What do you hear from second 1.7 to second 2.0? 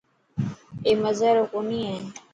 هي.